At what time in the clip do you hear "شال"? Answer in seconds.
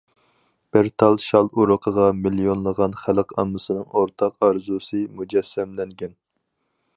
1.25-1.49